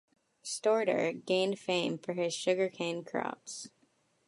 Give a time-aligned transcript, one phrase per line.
[0.43, 3.69] Storter gained fame for his sugar cane crops.